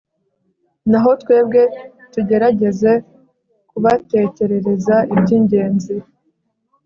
naho 0.89 1.09
twebwe 1.21 1.61
tugerageze 2.13 2.91
kubatekerereza 3.69 4.95
iby'ingenzi 5.13 5.95